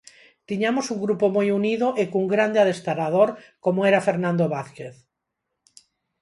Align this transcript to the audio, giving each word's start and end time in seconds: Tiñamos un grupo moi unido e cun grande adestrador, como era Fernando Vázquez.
Tiñamos 0.49 0.85
un 0.93 0.99
grupo 1.05 1.25
moi 1.35 1.47
unido 1.59 1.87
e 2.01 2.03
cun 2.11 2.25
grande 2.33 2.59
adestrador, 2.59 3.29
como 3.65 3.79
era 3.89 4.05
Fernando 4.07 4.45
Vázquez. 4.55 4.95